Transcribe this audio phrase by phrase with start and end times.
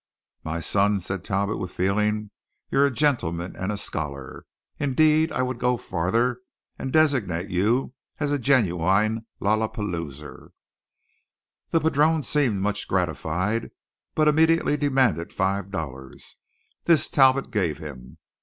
[0.43, 2.31] "My son," said Talbot with feeling,
[2.71, 4.47] "you're a gentleman and a scholar;
[4.79, 6.39] indeed, I would go farther
[6.79, 10.53] and designate you as a genuine lallapaloozer!"
[11.69, 13.69] The padrone seemed much gratified;
[14.15, 16.35] but immediately demanded five dollars.
[16.85, 18.17] This Talbot gave him.